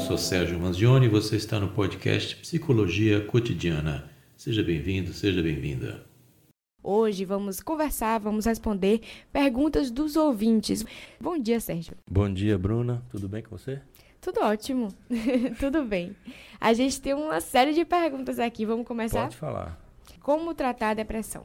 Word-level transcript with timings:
sou 0.00 0.16
Sérgio 0.16 0.58
Manzioni 0.58 1.06
e 1.06 1.08
você 1.10 1.36
está 1.36 1.60
no 1.60 1.68
podcast 1.68 2.34
Psicologia 2.36 3.20
Cotidiana. 3.26 4.10
Seja 4.34 4.62
bem-vindo, 4.62 5.12
seja 5.12 5.42
bem-vinda. 5.42 6.06
Hoje 6.82 7.26
vamos 7.26 7.60
conversar, 7.60 8.18
vamos 8.18 8.46
responder 8.46 9.02
perguntas 9.30 9.90
dos 9.90 10.16
ouvintes. 10.16 10.86
Bom 11.20 11.38
dia, 11.38 11.60
Sérgio. 11.60 11.94
Bom 12.10 12.32
dia, 12.32 12.56
Bruna. 12.56 13.02
Tudo 13.10 13.28
bem 13.28 13.42
com 13.42 13.50
você? 13.50 13.82
Tudo 14.22 14.40
ótimo. 14.40 14.88
Tudo 15.60 15.84
bem. 15.84 16.16
A 16.58 16.72
gente 16.72 16.98
tem 16.98 17.12
uma 17.12 17.40
série 17.40 17.74
de 17.74 17.84
perguntas 17.84 18.38
aqui. 18.38 18.64
Vamos 18.64 18.86
começar? 18.86 19.24
Pode 19.24 19.36
falar. 19.36 19.78
Como 20.20 20.54
tratar 20.54 20.90
a 20.90 20.94
depressão? 20.94 21.44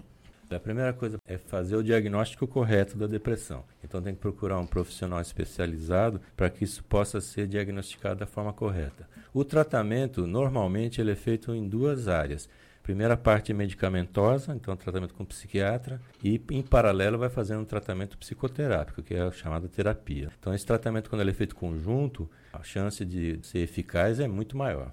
A 0.52 0.60
primeira 0.60 0.94
coisa 0.94 1.18
é 1.26 1.38
fazer 1.38 1.76
o 1.76 1.84
diagnóstico 1.84 2.48
correto 2.48 2.98
da 2.98 3.08
depressão. 3.08 3.64
Então 3.84 4.02
tem 4.02 4.14
que 4.14 4.22
procurar 4.22 4.60
um 4.60 4.68
profissional 4.68 5.20
especializado 5.20 6.22
para 6.38 6.50
que 6.50 6.64
isso 6.64 6.84
possa 6.84 7.20
ser 7.20 7.48
diagnosticado 7.48 8.20
da 8.20 8.28
forma 8.28 8.54
correta. 8.54 9.10
O 9.34 9.44
tratamento 9.44 10.28
normalmente 10.28 11.02
ele 11.02 11.12
é 11.12 11.16
feito 11.16 11.54
em 11.54 11.68
duas 11.68 12.08
áreas. 12.08 12.48
Primeira 12.84 13.18
parte 13.18 13.52
medicamentosa, 13.52 14.54
então 14.54 14.78
tratamento 14.78 15.16
com 15.16 15.26
psiquiatra, 15.26 16.00
e 16.24 16.40
em 16.52 16.62
paralelo 16.62 17.18
vai 17.18 17.30
fazendo 17.30 17.62
um 17.62 17.66
tratamento 17.66 18.16
psicoterápico, 18.16 19.02
que 19.02 19.16
é 19.16 19.22
a 19.22 19.32
chamada 19.32 19.68
terapia. 19.68 20.30
Então 20.40 20.54
esse 20.54 20.66
tratamento 20.66 21.10
quando 21.10 21.22
ele 21.22 21.32
é 21.32 21.34
feito 21.34 21.56
conjunto, 21.56 22.30
a 22.54 22.62
chance 22.62 23.04
de 23.04 23.40
ser 23.42 23.60
eficaz 23.60 24.20
é 24.20 24.28
muito 24.28 24.56
maior. 24.56 24.92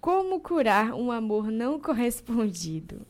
Como 0.00 0.40
curar 0.40 0.92
um 0.92 1.12
amor 1.12 1.52
não 1.52 1.78
correspondido? 1.78 3.06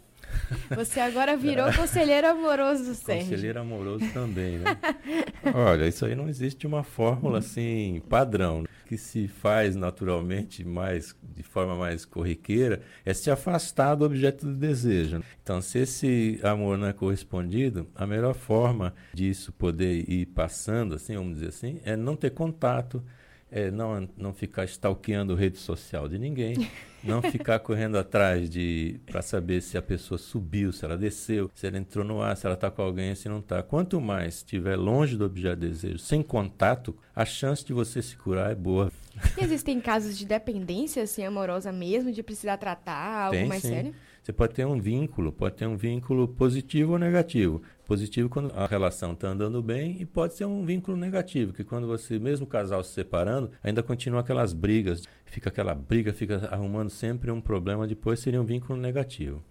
Você 0.74 1.00
agora 1.00 1.36
virou 1.36 1.72
conselheiro 1.72 2.28
amoroso 2.28 2.94
Sérgio. 2.94 3.30
Conselheiro 3.30 3.60
amoroso 3.60 4.04
também, 4.12 4.58
né? 4.58 4.76
Olha, 5.54 5.86
isso 5.86 6.04
aí 6.04 6.14
não 6.14 6.28
existe 6.28 6.66
uma 6.66 6.82
fórmula 6.82 7.38
assim 7.38 8.02
padrão 8.08 8.62
né? 8.62 8.68
que 8.86 8.96
se 8.96 9.26
faz 9.28 9.74
naturalmente, 9.74 10.64
mais 10.64 11.16
de 11.22 11.42
forma 11.42 11.74
mais 11.74 12.04
corriqueira, 12.04 12.82
é 13.04 13.14
se 13.14 13.30
afastar 13.30 13.94
do 13.94 14.04
objeto 14.04 14.46
do 14.46 14.54
desejo. 14.54 15.22
Então, 15.42 15.60
se 15.60 15.78
esse 15.78 16.40
amor 16.42 16.78
não 16.78 16.86
é 16.86 16.92
correspondido, 16.92 17.88
a 17.94 18.06
melhor 18.06 18.34
forma 18.34 18.94
disso 19.12 19.52
poder 19.52 20.08
ir 20.08 20.26
passando, 20.26 20.94
assim, 20.94 21.16
vamos 21.16 21.34
dizer 21.34 21.48
assim, 21.48 21.80
é 21.84 21.96
não 21.96 22.16
ter 22.16 22.30
contato 22.30 23.02
é 23.50 23.70
não, 23.70 24.08
não 24.16 24.32
ficar 24.32 24.64
stalkeando 24.64 25.34
rede 25.34 25.58
social 25.58 26.08
de 26.08 26.18
ninguém, 26.18 26.68
não 27.02 27.22
ficar 27.22 27.58
correndo 27.60 27.96
atrás 27.96 28.50
de 28.50 29.00
para 29.06 29.22
saber 29.22 29.60
se 29.60 29.78
a 29.78 29.82
pessoa 29.82 30.18
subiu, 30.18 30.72
se 30.72 30.84
ela 30.84 30.96
desceu, 30.96 31.50
se 31.54 31.66
ela 31.66 31.78
entrou 31.78 32.04
no 32.04 32.20
ar, 32.20 32.36
se 32.36 32.46
ela 32.46 32.54
está 32.54 32.70
com 32.70 32.82
alguém, 32.82 33.14
se 33.14 33.28
não 33.28 33.38
está. 33.38 33.62
Quanto 33.62 34.00
mais 34.00 34.36
estiver 34.36 34.76
longe 34.76 35.16
do 35.16 35.24
objeto 35.24 35.60
de 35.60 35.68
desejo, 35.68 35.98
sem 35.98 36.22
contato, 36.22 36.96
a 37.14 37.24
chance 37.24 37.64
de 37.64 37.72
você 37.72 38.02
se 38.02 38.16
curar 38.16 38.50
é 38.50 38.54
boa. 38.54 38.90
E 39.38 39.44
existem 39.44 39.80
casos 39.80 40.18
de 40.18 40.26
dependência 40.26 41.02
assim, 41.02 41.24
amorosa 41.24 41.70
mesmo, 41.70 42.10
de 42.10 42.22
precisar 42.22 42.56
tratar 42.56 43.26
algo 43.26 43.36
Tem, 43.36 43.46
mais 43.46 43.62
sim. 43.62 43.68
sério? 43.68 43.94
Você 44.24 44.32
pode 44.32 44.54
ter 44.54 44.66
um 44.66 44.80
vínculo, 44.80 45.30
pode 45.30 45.56
ter 45.56 45.66
um 45.66 45.76
vínculo 45.76 46.26
positivo 46.26 46.92
ou 46.92 46.98
negativo. 46.98 47.60
Positivo 47.86 48.30
quando 48.30 48.50
a 48.54 48.66
relação 48.66 49.12
está 49.12 49.28
andando 49.28 49.62
bem 49.62 50.00
e 50.00 50.06
pode 50.06 50.34
ser 50.34 50.46
um 50.46 50.64
vínculo 50.64 50.96
negativo, 50.96 51.52
que 51.52 51.62
quando 51.62 51.86
você, 51.86 52.18
mesmo 52.18 52.46
o 52.46 52.48
casal 52.48 52.82
se 52.82 52.92
separando, 52.92 53.50
ainda 53.62 53.82
continua 53.82 54.20
aquelas 54.20 54.54
brigas, 54.54 55.02
fica 55.26 55.50
aquela 55.50 55.74
briga, 55.74 56.12
fica 56.12 56.48
arrumando 56.50 56.88
sempre 56.88 57.30
um 57.30 57.42
problema, 57.42 57.86
depois 57.86 58.20
seria 58.20 58.40
um 58.40 58.44
vínculo 58.44 58.80
negativo. 58.80 59.44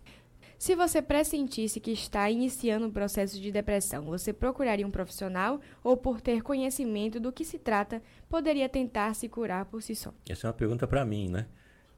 Se 0.58 0.76
você 0.76 1.02
pressentisse 1.02 1.80
que 1.80 1.92
está 1.92 2.30
iniciando 2.32 2.88
um 2.88 2.92
processo 2.92 3.40
de 3.40 3.52
depressão, 3.52 4.06
você 4.06 4.32
procuraria 4.32 4.88
um 4.88 4.92
profissional 4.92 5.60
ou, 5.84 5.98
por 5.98 6.22
ter 6.22 6.42
conhecimento 6.42 7.20
do 7.20 7.34
que 7.34 7.44
se 7.44 7.60
trata, 7.60 8.02
poderia 8.30 8.70
tentar 8.70 9.14
se 9.14 9.28
curar 9.28 9.66
por 9.66 9.82
si 9.84 9.94
só? 9.94 10.14
Essa 10.28 10.48
é 10.48 10.50
uma 10.50 10.54
pergunta 10.54 10.88
para 10.88 11.04
mim, 11.04 11.28
né? 11.28 11.48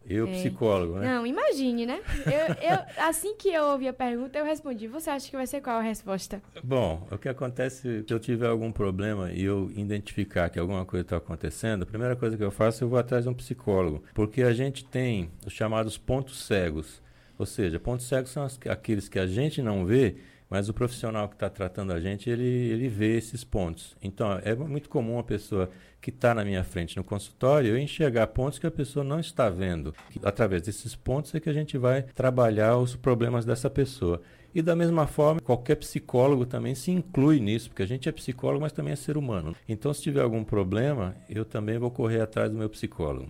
Eu, 0.08 0.28
É. 0.28 0.32
psicólogo, 0.32 1.00
né? 1.00 1.08
Não, 1.16 1.26
imagine, 1.26 1.86
né? 1.86 2.00
Eu, 2.26 2.70
eu- 2.72 2.86
assim 3.08 3.36
que 3.36 3.50
eu 3.50 3.64
ouvi 3.66 3.88
a 3.88 3.94
pergunta, 3.94 4.38
eu 4.38 4.46
respondi. 4.46 4.88
Você 4.88 5.10
acha 5.10 5.30
que 5.30 5.36
vai 5.36 5.48
ser 5.48 5.62
qual 5.62 5.78
a 5.78 5.82
resposta? 5.82 6.42
Bom, 6.64 7.08
o 7.12 7.18
que 7.18 7.28
acontece 7.28 8.04
se 8.06 8.14
eu 8.14 8.20
tiver 8.20 8.48
algum 8.48 8.72
problema 8.72 9.32
e 9.32 9.44
eu 9.44 9.72
identificar 9.76 10.50
que 10.50 10.60
alguma 10.60 10.86
coisa 10.86 11.02
está 11.04 11.18
acontecendo, 11.18 11.84
a 11.84 11.86
primeira 11.86 12.16
coisa 12.16 12.38
que 12.38 12.44
eu 12.44 12.52
faço 12.52 12.84
eu 12.84 12.90
vou 12.90 13.00
atrás 13.00 13.24
de 13.24 13.30
um 13.30 13.34
psicólogo, 13.34 14.04
porque 14.14 14.42
a 14.44 14.54
gente 14.54 14.86
tem 14.86 15.30
os 15.46 15.54
chamados 15.54 15.98
pontos 15.98 16.44
cegos, 16.46 17.02
ou 17.38 17.46
seja, 17.46 17.80
pontos 17.80 18.08
cegos 18.08 18.30
são 18.32 18.46
aqueles 18.70 19.10
que 19.10 19.20
a 19.20 19.26
gente 19.28 19.62
não 19.62 19.86
vê, 19.86 20.16
mas 20.50 20.70
o 20.70 20.74
profissional 20.74 21.28
que 21.28 21.36
está 21.36 21.50
tratando 21.50 21.92
a 21.92 22.00
gente 22.00 22.30
ele, 22.30 22.44
ele 22.44 22.88
vê 22.88 23.18
esses 23.18 23.44
pontos. 23.44 23.96
Então 24.02 24.40
é 24.44 24.56
muito 24.56 24.90
comum 24.90 25.20
a 25.20 25.24
pessoa 25.24 25.70
que 26.02 26.10
está 26.10 26.34
na 26.34 26.46
minha 26.46 26.64
frente 26.64 26.98
no 26.98 27.04
consultório 27.04 27.72
eu 27.72 27.78
enxergar 27.78 28.28
pontos 28.28 28.60
que 28.60 28.68
a 28.68 28.72
pessoa 28.72 29.04
não 29.04 29.20
está 29.20 29.50
vendo. 29.50 29.94
Através 30.24 30.62
desses 30.62 30.96
pontos 30.96 31.34
é 31.34 31.40
que 31.40 31.50
a 31.50 31.54
gente 31.54 31.78
vai 31.78 32.04
trabalhar 32.04 32.78
os 32.78 32.96
problemas 32.96 33.46
dessa 33.46 33.70
pessoa. 33.70 34.22
E 34.54 34.62
da 34.62 34.74
mesma 34.74 35.06
forma, 35.06 35.42
qualquer 35.42 35.76
psicólogo 35.76 36.46
também 36.46 36.74
se 36.76 36.90
inclui 36.90 37.42
nisso, 37.42 37.70
porque 37.70 37.84
a 37.84 37.86
gente 37.86 38.08
é 38.08 38.12
psicólogo, 38.14 38.62
mas 38.62 38.72
também 38.72 38.94
é 38.94 38.96
ser 38.96 39.18
humano. 39.18 39.54
Então, 39.68 39.94
se 39.94 40.02
tiver 40.02 40.22
algum 40.22 40.46
problema, 40.46 41.14
eu 41.30 41.44
também 41.44 41.78
vou 41.78 41.92
correr 41.92 42.22
atrás 42.22 42.50
do 42.50 42.58
meu 42.58 42.70
psicólogo. 42.70 43.30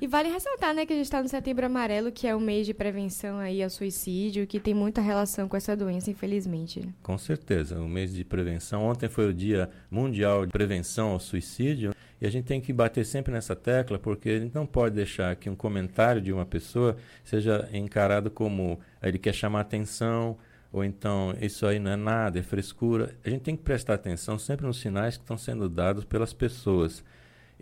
E 0.00 0.06
vale 0.06 0.30
ressaltar, 0.30 0.74
né, 0.74 0.86
que 0.86 0.92
a 0.92 0.96
gente 0.96 1.04
está 1.04 1.22
no 1.22 1.28
Setembro 1.28 1.66
Amarelo, 1.66 2.10
que 2.10 2.26
é 2.26 2.34
o 2.34 2.40
mês 2.40 2.66
de 2.66 2.72
prevenção 2.72 3.38
aí 3.38 3.62
ao 3.62 3.68
suicídio, 3.68 4.46
que 4.46 4.58
tem 4.58 4.72
muita 4.72 5.02
relação 5.02 5.46
com 5.46 5.56
essa 5.56 5.76
doença, 5.76 6.10
infelizmente. 6.10 6.80
né? 6.80 6.92
Com 7.02 7.18
certeza, 7.18 7.78
o 7.80 7.86
mês 7.88 8.14
de 8.14 8.24
prevenção. 8.24 8.84
Ontem 8.84 9.08
foi 9.10 9.28
o 9.28 9.34
Dia 9.34 9.68
Mundial 9.90 10.46
de 10.46 10.52
Prevenção 10.52 11.10
ao 11.10 11.20
Suicídio 11.20 11.94
e 12.18 12.26
a 12.26 12.30
gente 12.30 12.46
tem 12.46 12.60
que 12.62 12.72
bater 12.72 13.04
sempre 13.04 13.30
nessa 13.32 13.54
tecla 13.54 13.98
porque 13.98 14.30
a 14.30 14.38
gente 14.38 14.54
não 14.54 14.66
pode 14.66 14.94
deixar 14.94 15.36
que 15.36 15.50
um 15.50 15.54
comentário 15.56 16.22
de 16.22 16.32
uma 16.32 16.46
pessoa 16.46 16.96
seja 17.22 17.68
encarado 17.72 18.30
como 18.30 18.80
"Ah, 19.02 19.08
ele 19.08 19.18
quer 19.18 19.34
chamar 19.34 19.60
atenção 19.60 20.38
ou 20.72 20.82
então 20.84 21.34
isso 21.42 21.66
aí 21.66 21.78
não 21.78 21.90
é 21.90 21.96
nada, 21.96 22.38
é 22.38 22.42
frescura. 22.42 23.14
A 23.24 23.28
gente 23.28 23.42
tem 23.42 23.56
que 23.56 23.62
prestar 23.62 23.94
atenção 23.94 24.38
sempre 24.38 24.66
nos 24.66 24.80
sinais 24.80 25.16
que 25.18 25.24
estão 25.24 25.36
sendo 25.36 25.68
dados 25.68 26.04
pelas 26.04 26.32
pessoas. 26.32 27.04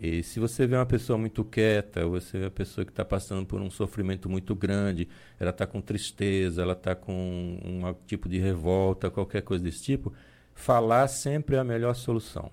E 0.01 0.23
se 0.23 0.39
você 0.39 0.65
vê 0.65 0.77
uma 0.77 0.85
pessoa 0.85 1.17
muito 1.19 1.43
quieta, 1.43 2.07
você 2.07 2.39
vê 2.39 2.45
uma 2.45 2.51
pessoa 2.51 2.85
que 2.85 2.91
está 2.91 3.03
passando 3.03 3.45
por 3.45 3.59
um 3.59 3.69
sofrimento 3.69 4.29
muito 4.29 4.55
grande, 4.55 5.09
ela 5.37 5.49
está 5.49 5.67
com 5.67 5.81
tristeza, 5.81 6.61
ela 6.61 6.71
está 6.71 6.95
com 6.95 7.59
um 7.61 7.93
tipo 8.07 8.29
de 8.29 8.37
revolta, 8.37 9.09
qualquer 9.09 9.41
coisa 9.41 9.61
desse 9.61 9.83
tipo, 9.83 10.13
falar 10.53 11.05
sempre 11.09 11.57
é 11.57 11.59
a 11.59 11.65
melhor 11.65 11.93
solução. 11.95 12.49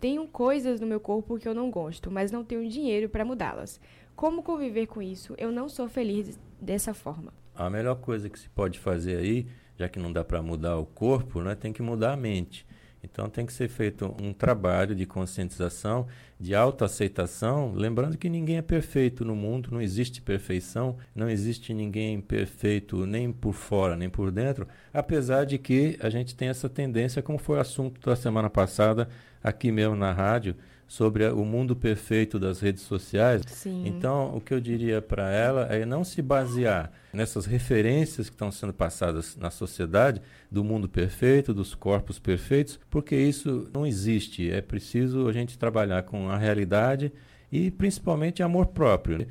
Tenho 0.00 0.26
coisas 0.26 0.80
no 0.80 0.86
meu 0.88 0.98
corpo 0.98 1.38
que 1.38 1.46
eu 1.46 1.54
não 1.54 1.70
gosto, 1.70 2.10
mas 2.10 2.32
não 2.32 2.42
tenho 2.42 2.68
dinheiro 2.68 3.08
para 3.08 3.24
mudá-las. 3.24 3.80
Como 4.16 4.42
conviver 4.42 4.88
com 4.88 5.00
isso? 5.00 5.36
Eu 5.38 5.52
não 5.52 5.68
sou 5.68 5.88
feliz 5.88 6.36
dessa 6.60 6.92
forma. 6.92 7.32
A 7.54 7.70
melhor 7.70 7.94
coisa 7.94 8.28
que 8.28 8.36
se 8.36 8.48
pode 8.48 8.80
fazer 8.80 9.18
aí, 9.18 9.46
já 9.78 9.88
que 9.88 10.00
não 10.00 10.12
dá 10.12 10.24
para 10.24 10.42
mudar 10.42 10.76
o 10.78 10.86
corpo, 10.86 11.40
né, 11.42 11.54
tem 11.54 11.72
que 11.72 11.80
mudar 11.80 12.14
a 12.14 12.16
mente. 12.16 12.66
Então 13.02 13.28
tem 13.28 13.44
que 13.44 13.52
ser 13.52 13.68
feito 13.68 14.14
um 14.22 14.32
trabalho 14.32 14.94
de 14.94 15.04
conscientização, 15.04 16.06
de 16.38 16.54
autoaceitação, 16.54 17.72
lembrando 17.74 18.16
que 18.16 18.28
ninguém 18.28 18.58
é 18.58 18.62
perfeito 18.62 19.24
no 19.24 19.34
mundo, 19.34 19.70
não 19.72 19.80
existe 19.80 20.22
perfeição, 20.22 20.96
não 21.14 21.28
existe 21.28 21.74
ninguém 21.74 22.20
perfeito 22.20 23.04
nem 23.04 23.32
por 23.32 23.54
fora, 23.54 23.96
nem 23.96 24.08
por 24.08 24.30
dentro, 24.30 24.68
apesar 24.92 25.44
de 25.44 25.58
que 25.58 25.98
a 26.00 26.08
gente 26.08 26.34
tem 26.34 26.48
essa 26.48 26.68
tendência, 26.68 27.22
como 27.22 27.38
foi 27.38 27.58
o 27.58 27.60
assunto 27.60 28.00
da 28.00 28.14
semana 28.14 28.48
passada 28.48 29.08
aqui 29.42 29.72
mesmo 29.72 29.96
na 29.96 30.12
rádio, 30.12 30.54
sobre 30.92 31.26
o 31.26 31.42
mundo 31.42 31.74
perfeito 31.74 32.38
das 32.38 32.60
redes 32.60 32.82
sociais. 32.82 33.40
Sim. 33.46 33.84
Então, 33.86 34.36
o 34.36 34.42
que 34.42 34.52
eu 34.52 34.60
diria 34.60 35.00
para 35.00 35.32
ela 35.32 35.62
é 35.74 35.86
não 35.86 36.04
se 36.04 36.20
basear 36.20 36.92
nessas 37.14 37.46
referências 37.46 38.28
que 38.28 38.34
estão 38.34 38.52
sendo 38.52 38.74
passadas 38.74 39.34
na 39.34 39.50
sociedade 39.50 40.20
do 40.50 40.62
mundo 40.62 40.90
perfeito, 40.90 41.54
dos 41.54 41.74
corpos 41.74 42.18
perfeitos, 42.18 42.78
porque 42.90 43.16
isso 43.16 43.70
não 43.72 43.86
existe. 43.86 44.50
É 44.50 44.60
preciso 44.60 45.26
a 45.26 45.32
gente 45.32 45.56
trabalhar 45.56 46.02
com 46.02 46.28
a 46.28 46.36
realidade 46.36 47.10
e 47.50 47.70
principalmente 47.70 48.42
amor 48.42 48.66
próprio. 48.66 49.26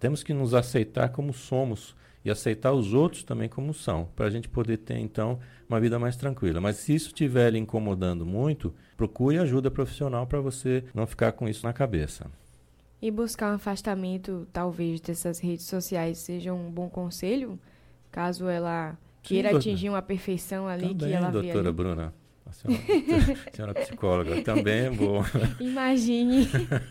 Temos 0.00 0.24
que 0.24 0.34
nos 0.34 0.52
aceitar 0.52 1.10
como 1.10 1.32
somos 1.32 1.94
e 2.24 2.30
aceitar 2.30 2.72
os 2.72 2.94
outros 2.94 3.22
também 3.22 3.48
como 3.48 3.74
são, 3.74 4.08
para 4.16 4.26
a 4.26 4.30
gente 4.30 4.48
poder 4.48 4.78
ter 4.78 4.98
então 4.98 5.38
uma 5.68 5.78
vida 5.78 5.98
mais 5.98 6.16
tranquila. 6.16 6.60
Mas 6.60 6.76
se 6.76 6.94
isso 6.94 7.08
estiver 7.08 7.50
lhe 7.50 7.58
incomodando 7.58 8.24
muito, 8.24 8.72
procure 8.96 9.38
ajuda 9.38 9.70
profissional 9.70 10.26
para 10.26 10.40
você 10.40 10.84
não 10.94 11.06
ficar 11.06 11.32
com 11.32 11.48
isso 11.48 11.66
na 11.66 11.72
cabeça. 11.72 12.30
E 13.02 13.10
buscar 13.10 13.52
um 13.52 13.56
afastamento, 13.56 14.48
talvez, 14.52 15.00
dessas 15.00 15.38
redes 15.38 15.66
sociais 15.66 16.18
seja 16.18 16.54
um 16.54 16.70
bom 16.70 16.88
conselho, 16.88 17.58
caso 18.10 18.48
ela 18.48 18.96
queira 19.22 19.50
doutora. 19.50 19.70
atingir 19.70 19.90
uma 19.90 20.00
perfeição 20.00 20.66
ali 20.66 20.88
também, 20.94 21.08
que 21.08 21.14
ela 21.14 21.30
vê 21.30 21.42
doutora. 21.42 21.72
Bruna. 21.72 22.14
A 22.46 22.52
senhora, 22.52 22.82
a 22.82 23.52
senhora 23.52 23.74
psicóloga 23.74 24.42
também 24.42 24.86
é 24.86 24.90
boa. 24.90 25.24
Imagine. 25.60 26.48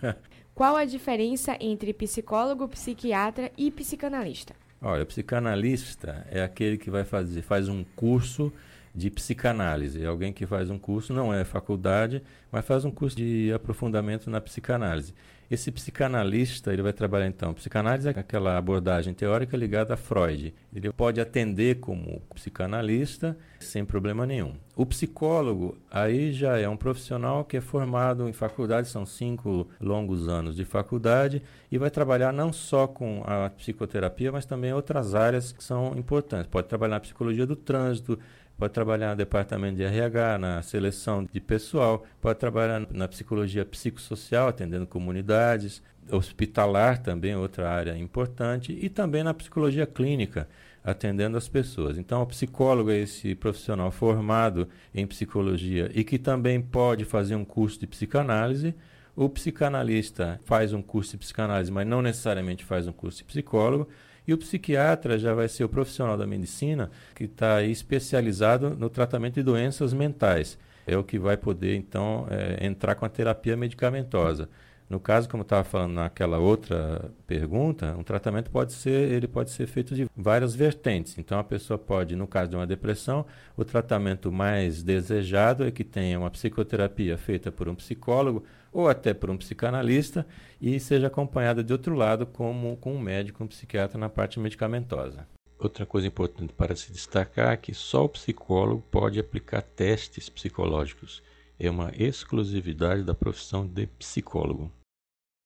Qual 0.54 0.76
a 0.76 0.86
diferença 0.86 1.58
entre 1.60 1.92
psicólogo, 1.94 2.68
psiquiatra 2.68 3.52
e 3.58 3.72
psicanalista? 3.72 4.54
Olha, 4.86 5.06
psicanalista 5.06 6.28
é 6.30 6.44
aquele 6.44 6.78
que 6.78 6.92
vai 6.92 7.06
fazer, 7.06 7.42
faz 7.42 7.70
um 7.70 7.86
curso 7.96 8.52
de 8.94 9.10
psicanálise. 9.10 10.06
Alguém 10.06 10.32
que 10.32 10.46
faz 10.46 10.70
um 10.70 10.78
curso, 10.78 11.14
não 11.14 11.34
é 11.34 11.44
faculdade, 11.44 12.22
mas 12.52 12.66
faz 12.66 12.86
um 12.86 12.92
curso 12.92 13.18
de 13.18 13.52
aprofundamento 13.54 14.30
na 14.30 14.40
psicanálise. 14.40 15.14
Esse 15.52 15.72
psicanalista, 15.72 16.74
ele 16.74 16.82
vai 16.82 16.94
trabalhar 16.94 17.28
então, 17.28 17.54
psicanálise 17.54 18.08
é 18.08 18.12
aquela 18.12 18.58
abordagem 18.58 19.14
teórica 19.14 19.56
ligada 19.56 19.94
a 19.94 19.98
Freud. 19.98 20.54
Ele 20.74 20.92
pode 20.92 21.22
atender 21.22 21.80
como 21.80 22.22
psicanalista 22.34 23.38
sem 23.60 23.86
problema 23.86 24.26
nenhum. 24.26 24.56
O 24.76 24.86
psicólogo, 24.86 25.78
aí 25.92 26.32
já 26.32 26.58
é 26.58 26.68
um 26.68 26.76
profissional 26.76 27.46
que 27.46 27.58
é 27.58 27.62
formado 27.62 28.28
em 28.28 28.34
faculdade, 28.34 28.88
são 28.88 29.06
cinco 29.06 29.68
longos 29.80 30.28
anos 30.28 30.56
de 30.56 30.66
faculdade, 30.66 31.44
e 31.72 31.78
vai 31.78 31.92
trabalhar 31.92 32.34
não 32.34 32.52
só 32.52 32.88
com 32.88 33.24
a 33.26 33.50
psicoterapia, 33.52 34.32
mas 34.32 34.46
também 34.46 34.74
outras 34.74 35.14
áreas 35.14 35.52
que 35.52 35.64
são 35.64 35.96
importantes. 35.96 36.48
Pode 36.48 36.68
trabalhar 36.68 36.96
na 36.96 37.00
psicologia 37.00 37.46
do 37.46 37.56
trânsito, 37.56 38.18
pode 38.58 38.74
trabalhar 38.74 39.12
no 39.12 39.16
departamento 39.16 39.78
de 39.78 39.84
RH, 39.84 40.38
na 40.38 40.62
seleção 40.62 41.28
de 41.32 41.40
pessoal, 41.40 42.06
pode 42.22 42.40
trabalhar 42.40 42.88
na 42.92 43.08
psicologia 43.08 43.66
psicossocial, 43.66 44.48
atendendo 44.48 44.88
comunidades, 44.88 45.82
hospitalar 46.12 47.00
também, 47.00 47.36
outra 47.36 47.70
área 47.70 47.98
importante, 47.98 48.78
e 48.80 48.90
também 48.90 49.24
na 49.24 49.34
psicologia 49.34 49.86
clínica, 49.86 50.48
atendendo 50.84 51.38
as 51.38 51.48
pessoas. 51.48 51.98
Então, 51.98 52.22
o 52.22 52.28
psicólogo 52.28 52.92
é 52.92 53.00
esse 53.00 53.36
profissional 53.36 53.90
formado 53.90 54.68
em 54.94 55.08
psicologia 55.08 55.90
e 55.94 56.04
que 56.04 56.20
também 56.20 56.62
pode 56.62 57.06
fazer 57.06 57.36
um 57.36 57.46
curso 57.46 57.80
de 57.80 57.88
psicanálise. 57.88 58.76
O 59.16 59.30
psicanalista 59.30 60.40
faz 60.44 60.74
um 60.74 60.82
curso 60.82 61.12
de 61.12 61.18
psicanálise, 61.20 61.72
mas 61.72 61.88
não 61.88 62.02
necessariamente 62.02 62.66
faz 62.66 62.88
um 62.88 62.92
curso 62.92 63.20
de 63.20 63.24
psicólogo. 63.26 63.88
E 64.28 64.34
o 64.34 64.38
psiquiatra 64.38 65.18
já 65.18 65.34
vai 65.34 65.48
ser 65.48 65.64
o 65.64 65.70
profissional 65.70 66.18
da 66.18 66.26
medicina 66.26 66.90
que 67.14 67.26
está 67.26 67.62
especializado 67.62 68.72
no 68.72 68.90
tratamento 68.90 69.36
de 69.36 69.44
doenças 69.44 69.94
mentais. 69.94 70.58
É 70.86 70.98
o 70.98 71.04
que 71.04 71.18
vai 71.18 71.38
poder, 71.38 71.76
então, 71.76 72.28
é, 72.30 72.66
entrar 72.66 72.96
com 72.96 73.06
a 73.06 73.10
terapia 73.10 73.56
medicamentosa. 73.56 74.50
No 74.94 75.00
caso, 75.00 75.28
como 75.28 75.42
estava 75.42 75.64
falando 75.64 75.94
naquela 75.94 76.38
outra 76.38 77.12
pergunta, 77.26 77.96
um 77.98 78.04
tratamento 78.04 78.52
pode 78.52 78.74
ser, 78.74 79.12
ele 79.12 79.28
pode 79.28 79.50
ser 79.50 79.66
feito 79.66 79.96
de 79.96 80.08
várias 80.16 80.54
vertentes. 80.54 81.18
Então 81.18 81.40
a 81.40 81.44
pessoa 81.44 81.80
pode, 81.80 82.16
no 82.16 82.28
caso 82.28 82.52
de 82.52 82.56
uma 82.56 82.68
depressão, 82.68 83.26
o 83.58 83.66
tratamento 83.66 84.32
mais 84.32 84.84
desejado 84.84 85.66
é 85.66 85.72
que 85.72 85.84
tenha 85.84 86.20
uma 86.20 86.30
psicoterapia 86.30 87.18
feita 87.18 87.52
por 87.52 87.68
um 87.68 87.74
psicólogo 87.74 88.44
ou 88.72 88.88
até 88.88 89.16
por 89.16 89.32
um 89.32 89.38
psicanalista 89.38 90.28
e 90.62 90.80
seja 90.80 91.08
acompanhada 91.08 91.64
de 91.64 91.74
outro 91.74 91.96
lado 91.96 92.28
como 92.28 92.78
com 92.78 92.94
um 92.94 93.02
médico, 93.02 93.44
um 93.44 93.48
psiquiatra 93.48 93.98
na 93.98 94.10
parte 94.10 94.40
medicamentosa. 94.40 95.28
Outra 95.58 95.88
coisa 95.88 96.06
importante 96.06 96.54
para 96.54 96.76
se 96.76 96.92
destacar 96.92 97.54
é 97.54 97.58
que 97.58 97.74
só 97.74 98.06
o 98.06 98.10
psicólogo 98.10 98.84
pode 98.92 99.20
aplicar 99.20 99.64
testes 99.64 100.30
psicológicos 100.30 101.24
é 101.60 101.70
uma 101.70 101.92
exclusividade 101.98 103.04
da 103.04 103.16
profissão 103.16 103.66
de 103.66 103.88
psicólogo. 103.88 104.72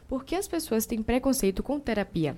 Por 0.07 0.23
que 0.23 0.35
as 0.35 0.47
pessoas 0.47 0.85
têm 0.85 1.03
preconceito 1.03 1.61
com 1.61 1.79
terapia? 1.79 2.37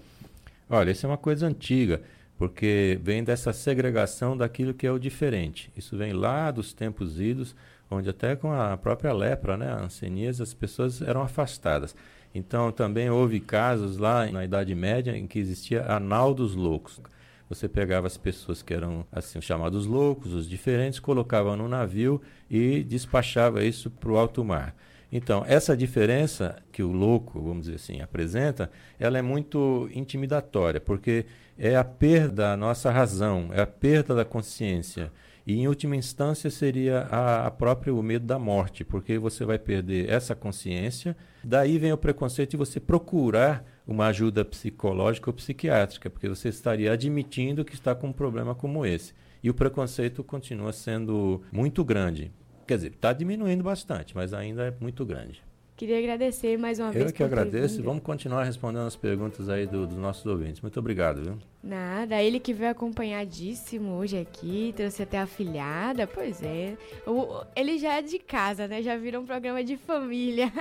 Olha, 0.70 0.92
isso 0.92 1.06
é 1.06 1.10
uma 1.10 1.18
coisa 1.18 1.48
antiga, 1.48 2.02
porque 2.38 3.00
vem 3.02 3.24
dessa 3.24 3.54
segregação 3.54 4.36
daquilo 4.36 4.74
que 4.74 4.88
é 4.88 4.92
o 4.92 5.00
diferente. 5.00 5.72
Isso 5.76 5.98
vem 5.98 6.14
lá 6.14 6.52
dos 6.52 6.74
tempos 6.74 7.20
idos, 7.20 7.56
onde 7.90 8.10
até 8.10 8.36
com 8.36 8.52
a 8.52 8.78
própria 8.78 9.14
lepra, 9.14 9.58
né, 9.58 9.72
a 9.72 9.84
anseníase, 9.84 10.42
as 10.42 10.54
pessoas 10.54 11.02
eram 11.02 11.22
afastadas. 11.22 11.96
Então 12.34 12.72
também 12.72 13.10
houve 13.10 13.40
casos 13.40 13.98
lá 13.98 14.26
na 14.32 14.46
Idade 14.46 14.74
Média 14.76 15.18
em 15.18 15.26
que 15.26 15.40
existia 15.40 15.84
anal 15.92 16.34
dos 16.34 16.56
loucos 16.56 17.02
você 17.50 17.68
pegava 17.68 18.06
as 18.06 18.16
pessoas 18.16 18.62
que 18.62 18.74
eram 18.74 19.04
assim 19.12 19.42
chamados 19.42 19.88
loucos, 19.88 20.34
os 20.34 20.48
diferentes, 20.48 21.00
colocava 21.00 21.58
no 21.58 21.68
navio 21.68 22.22
e 22.48 22.84
despachava 22.84 23.64
isso 23.64 23.90
para 23.90 24.12
o 24.12 24.18
alto 24.18 24.46
mar. 24.46 24.76
Então, 25.12 25.44
essa 25.48 25.76
diferença 25.76 26.58
que 26.72 26.84
o 26.84 26.92
louco, 26.92 27.42
vamos 27.42 27.66
dizer 27.66 27.76
assim, 27.76 28.02
apresenta, 28.02 28.70
ela 29.00 29.18
é 29.18 29.22
muito 29.22 29.90
intimidatória, 29.94 30.80
porque 30.80 31.26
é 31.58 31.76
a 31.76 31.84
perda 31.84 32.50
da 32.50 32.58
nossa 32.58 32.92
razão, 32.92 33.50
é 33.52 33.62
a 33.62 33.68
perda 33.68 34.14
da 34.14 34.24
consciência. 34.24 35.12
E, 35.48 35.60
em 35.60 35.68
última 35.68 35.96
instância, 35.96 36.50
seria 36.52 37.08
a, 37.10 37.48
a 37.48 37.52
própria 37.52 37.94
o 37.94 38.04
medo 38.04 38.26
da 38.28 38.38
morte, 38.38 38.84
porque 38.84 39.18
você 39.18 39.44
vai 39.44 39.58
perder 39.58 40.08
essa 40.08 40.36
consciência. 40.36 41.18
Daí 41.44 41.80
vem 41.80 41.92
o 41.92 41.98
preconceito 41.98 42.52
de 42.52 42.58
você 42.58 42.80
procurar 42.80 43.66
uma 43.88 44.06
ajuda 44.08 44.46
psicológica 44.46 45.32
ou 45.32 45.34
psiquiátrica, 45.34 46.08
porque 46.08 46.30
você 46.30 46.50
estaria 46.50 46.92
admitindo 46.92 47.66
que 47.66 47.74
está 47.74 47.96
com 47.96 48.10
um 48.10 48.14
problema 48.14 48.54
como 48.54 48.86
esse. 48.86 49.14
E 49.42 49.50
o 49.50 49.54
preconceito 49.54 50.24
continua 50.24 50.72
sendo 50.72 51.42
muito 51.52 51.84
grande. 51.84 52.32
Quer 52.70 52.76
dizer, 52.76 52.92
está 52.92 53.12
diminuindo 53.12 53.64
bastante, 53.64 54.16
mas 54.16 54.32
ainda 54.32 54.68
é 54.68 54.74
muito 54.80 55.04
grande. 55.04 55.42
Queria 55.76 55.98
agradecer 55.98 56.56
mais 56.56 56.78
uma 56.78 56.90
Eu 56.90 56.94
vez. 56.94 57.06
Eu 57.08 57.14
que 57.14 57.24
agradeço. 57.24 57.82
Vamos 57.82 58.04
continuar 58.04 58.44
respondendo 58.44 58.86
as 58.86 58.96
perguntas 58.96 59.50
aí 59.50 59.66
do, 59.66 59.88
dos 59.88 59.98
nossos 59.98 60.24
ouvintes. 60.28 60.62
Muito 60.62 60.80
obrigado, 60.80 61.24
viu? 61.24 61.40
Nada. 61.64 62.22
Ele 62.22 62.40
que 62.40 62.54
veio 62.54 62.70
acompanhadíssimo 62.70 63.94
hoje 63.94 64.20
aqui, 64.20 64.72
trouxe 64.78 65.02
até 65.02 65.18
a 65.18 65.26
filhada. 65.26 66.06
Pois 66.06 66.44
é. 66.44 66.78
O, 67.08 67.44
ele 67.56 67.80
já 67.80 67.96
é 67.96 68.04
de 68.04 68.20
casa, 68.20 68.68
né? 68.68 68.84
Já 68.84 68.96
virou 68.96 69.24
um 69.24 69.26
programa 69.26 69.64
de 69.64 69.76
família. 69.76 70.54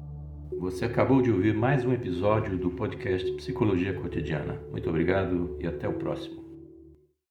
Você 0.60 0.86
acabou 0.86 1.20
de 1.20 1.30
ouvir 1.30 1.52
mais 1.52 1.84
um 1.84 1.92
episódio 1.92 2.56
do 2.56 2.70
podcast 2.70 3.30
Psicologia 3.32 3.92
Cotidiana. 3.92 4.58
Muito 4.70 4.88
obrigado 4.88 5.58
e 5.60 5.66
até 5.66 5.86
o 5.86 5.92
próximo. 5.92 6.49